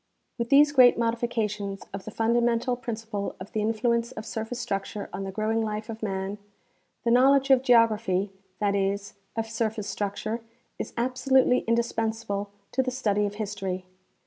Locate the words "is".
8.73-9.13, 10.79-10.91